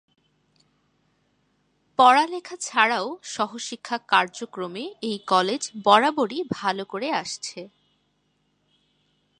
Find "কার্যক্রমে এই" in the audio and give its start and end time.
4.07-5.17